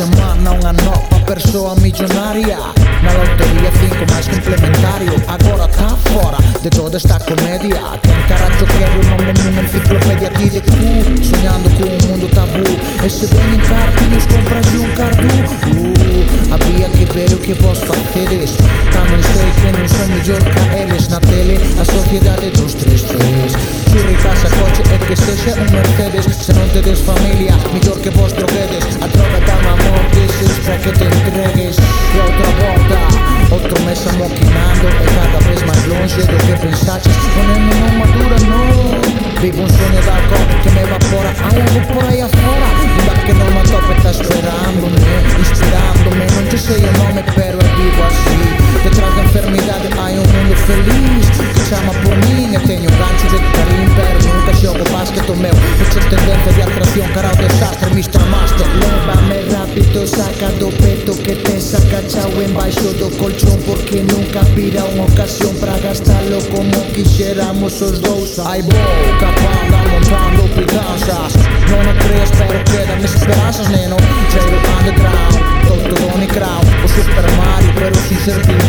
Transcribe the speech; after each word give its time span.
semana 0.00 0.56
unha 0.56 0.72
nova 0.80 1.20
persoa 1.28 1.76
millonaria 1.76 2.56
Na 3.04 3.12
lotería 3.12 3.70
cinco 3.80 4.04
máis 4.12 4.26
complementario. 4.28 5.12
Agora 5.28 5.68
tá 5.68 5.88
fora 6.12 6.40
de 6.62 6.70
toda 6.70 6.96
esta 6.96 7.18
comedia 7.20 7.80
Quen 8.00 8.20
caracho 8.28 8.64
quero 8.64 8.96
o 8.96 9.04
nome 9.12 9.32
nunha 9.36 9.60
enciclopedia 9.60 10.30
Ti 10.36 10.46
de 10.48 10.60
tú, 10.60 10.80
soñando 11.20 11.68
cun 11.76 11.92
mundo 12.08 12.28
tabú 12.32 12.64
E 13.04 13.08
se 13.08 13.26
ven 13.28 13.48
en 13.56 13.60
cartinhos 13.60 14.24
compras 14.32 14.68
un 14.72 14.90
cardu 14.96 15.32
uh, 15.68 16.54
Había 16.54 16.88
que 16.96 17.04
ver 17.12 17.30
o 17.34 17.38
que 17.38 17.54
vos 17.60 17.78
facedes 17.84 18.56
Estés 25.10 25.56
un 25.56 25.72
Mercedes, 25.72 26.24
se 26.24 26.52
nos 26.52 26.72
debes 26.72 27.00
familia 27.02 27.58
Mejor 27.74 28.00
que 28.00 28.10
vos 28.10 28.32
droguedes, 28.32 28.94
atrócata 28.94 29.56
mamón 29.64 30.06
Dices 30.14 30.56
para 30.64 30.78
que 30.78 30.92
te 30.92 31.04
entregues 31.04 31.76
La 32.16 32.24
otra 32.26 32.50
volta, 32.62 33.56
otro 33.56 33.84
mes 33.86 34.06
amoquinando 34.06 34.88
É 34.88 35.06
cada 35.18 35.50
vez 35.50 35.66
más 35.66 35.84
longe 35.88 36.22
do 36.22 36.36
que 36.46 36.54
pensaste 36.64 37.10
Ponemos 37.34 37.76
não 37.76 37.98
madura, 37.98 38.36
não 38.46 39.40
Vivo 39.42 39.62
un 39.62 39.68
sueño 39.68 40.00
de 40.00 40.14
cor 40.28 40.62
que 40.62 40.70
me 40.70 40.82
evapora 40.82 41.34
Ai, 41.42 41.58
eu 41.58 41.86
por 41.92 42.04
ahí 42.04 42.20
afuera. 42.20 42.69
debaixo 62.80 62.92
do 62.94 63.10
colchón 63.16 63.58
Porque 63.66 64.02
nunca 64.02 64.40
pira 64.54 64.84
unha 64.84 65.04
ocasión 65.04 65.54
para 65.56 65.78
gastalo 65.78 66.38
como 66.50 66.80
quixéramos 66.92 67.80
os 67.82 67.98
dous 68.00 68.38
Ai 68.38 68.62
boca, 68.62 69.28
panda, 69.42 69.78
montando 69.92 70.42
pitanzas 70.54 71.36
Non 71.68 71.84
o 71.84 71.94
crees 72.00 72.30
pero 72.38 72.58
quedan 72.64 73.04
esperanzas 73.04 73.68
neno. 73.68 73.96
Cheiro 74.32 74.58
underground, 74.80 75.36
todo 75.68 76.00
Crown 76.30 76.64
O 76.84 76.88
Super 76.88 77.26
Mario 77.36 77.70
pero 77.76 77.96
sin 78.08 78.18
servir 78.18 78.59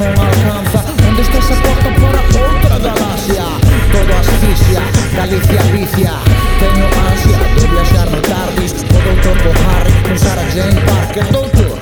non 0.00 0.16
alcanza 0.16 0.80
Onde 1.08 1.20
está 1.20 1.38
esa 1.38 1.56
porta 1.60 1.88
para 2.00 2.20
outra 2.48 2.78
galaxia 2.78 3.44
Todo 3.92 4.12
asfixia, 4.16 4.82
Galicia 5.14 5.62
vicia. 5.72 6.12
Teño 6.60 6.86
ansia 7.10 7.38
de 7.60 7.66
viaxar 7.68 8.08
no 8.10 8.20
tardis 8.22 8.72
O 8.96 8.98
doutor 9.06 9.36
Boharri, 9.44 9.92
con 10.04 10.16
Sarah 10.18 10.48
Jane 10.54 10.80
Parker. 10.88 11.24
Doutor, 11.32 11.78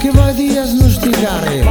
que 0.00 0.10
vai 0.10 0.34
días 0.34 0.74
nos 0.74 0.94
cigarre 0.98 1.62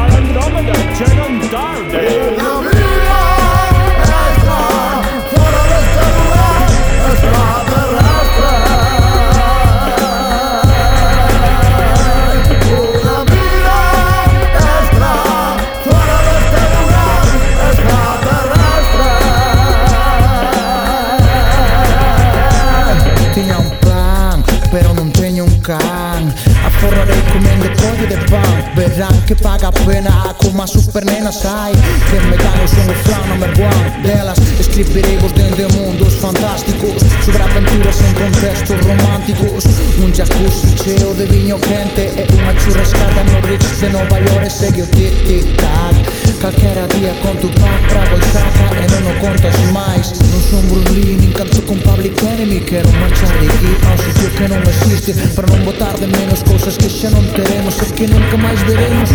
que 29.36 29.44
paga 29.44 29.72
pena 29.72 30.12
como 30.44 30.62
a 30.62 30.68
super 30.68 31.06
nenas 31.06 31.46
hai 31.46 31.72
Que 32.10 32.20
me 32.28 32.36
dan 32.36 32.60
o 32.60 32.68
son 32.68 32.90
o 32.90 32.96
flan 33.06 33.30
number 33.30 33.52
one 33.64 34.04
Delas 34.04 34.38
escribirei 34.60 35.18
vos 35.20 35.32
dende 35.32 35.68
mundos 35.78 36.16
fantásticos 36.16 37.00
Sobre 37.24 37.42
aventuras 37.42 37.96
en 38.02 38.14
contextos 38.16 38.78
románticos 38.84 39.64
Un 40.04 40.12
jacuzzi 40.12 40.76
cheo 40.76 41.14
de 41.14 41.26
viño 41.28 41.58
quente 41.62 42.12
E 42.20 42.28
unha 42.36 42.54
churrascada 42.60 43.24
no 43.24 43.40
Ritz 43.48 43.80
de 43.80 43.90
Nova 43.96 44.20
York 44.20 44.44
E 44.44 44.50
segue 44.50 44.82
o 44.84 44.88
tic-tic-tac 44.88 46.01
Calquera 46.42 46.88
día 46.98 47.14
conto 47.22 47.48
pan 47.62 47.78
trago 47.88 48.18
e 48.18 48.22
chapa 48.34 48.74
e 48.74 48.86
non 48.90 49.14
o 49.14 49.20
contas 49.22 49.54
máis. 49.70 50.10
Non 50.26 50.42
son 50.42 50.66
Bruce 50.74 50.90
Lee, 50.90 51.14
nin 51.14 51.30
canto 51.38 51.62
con 51.70 51.78
Public 51.78 52.18
Enemy. 52.18 52.66
Quero 52.66 52.90
marchar 52.98 53.30
de 53.38 53.46
aquí 53.46 53.72
ao 53.86 53.98
sitio 54.02 54.28
que 54.34 54.46
non 54.50 54.62
existe 54.66 55.14
Para 55.38 55.46
non 55.54 55.62
botar 55.62 55.94
de 56.02 56.10
menos 56.10 56.42
cousas 56.42 56.74
que 56.82 56.90
xa 56.90 57.14
non 57.14 57.22
teremos 57.38 57.78
E 57.86 57.94
que 57.94 58.10
nunca 58.10 58.42
máis 58.42 58.58
veremos. 58.66 59.14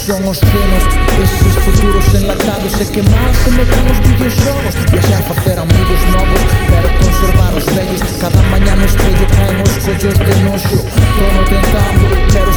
Son 0.00 0.24
os 0.24 0.40
tenos, 0.40 0.84
eses 1.20 1.54
futuros 1.60 2.06
enlatados 2.16 2.72
E 2.80 2.84
que 2.88 3.02
máis 3.04 3.36
se 3.44 3.50
metan 3.52 3.84
os 3.92 4.00
videoxogos. 4.00 4.74
Viaxar 4.88 5.22
facer 5.28 5.60
amigos 5.60 6.00
novos, 6.08 6.42
pero 6.72 6.88
conservar 7.04 7.52
os 7.52 7.66
vellos. 7.68 8.00
Cada 8.16 8.40
mañá 8.48 8.72
no 8.80 8.88
espello 8.88 9.26
caen 9.36 9.60
os 9.60 9.76
collos 9.84 10.16
de 10.16 10.34
noxo. 10.40 10.78
Tono 10.88 11.42
tentando, 11.52 12.04
pero 12.32 12.50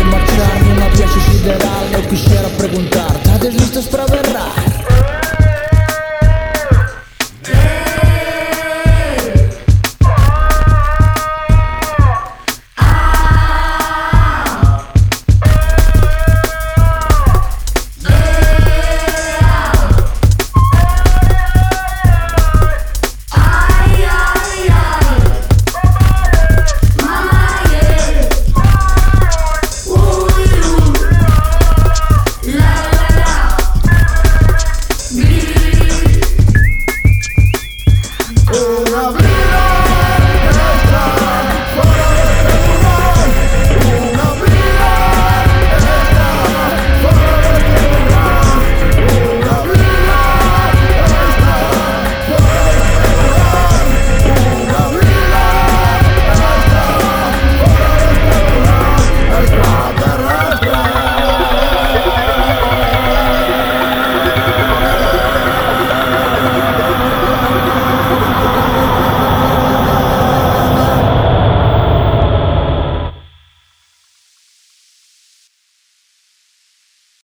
Non 0.00 0.76
mi 0.76 0.88
piace 0.94 1.18
ucciderà, 1.18 1.70
lo 1.90 2.00
piscerà 2.06 2.46
a 2.46 2.50
preguntare? 2.50 3.07